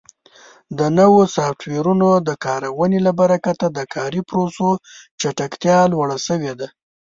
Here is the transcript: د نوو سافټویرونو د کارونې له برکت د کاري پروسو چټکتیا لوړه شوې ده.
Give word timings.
د 0.77 0.79
نوو 0.99 1.21
سافټویرونو 1.35 2.09
د 2.27 2.29
کارونې 2.45 2.99
له 3.07 3.11
برکت 3.21 3.59
د 3.67 3.79
کاري 3.93 4.21
پروسو 4.29 4.67
چټکتیا 5.21 5.79
لوړه 5.91 6.17
شوې 6.27 6.53
ده. 6.59 6.67